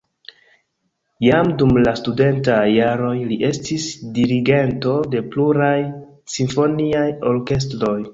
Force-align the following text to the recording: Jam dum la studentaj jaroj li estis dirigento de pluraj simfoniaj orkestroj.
Jam 1.25 1.49
dum 1.57 1.75
la 1.87 1.91
studentaj 1.99 2.63
jaroj 2.75 3.17
li 3.31 3.37
estis 3.49 3.85
dirigento 4.15 4.95
de 5.13 5.21
pluraj 5.35 5.75
simfoniaj 6.37 7.05
orkestroj. 7.35 7.95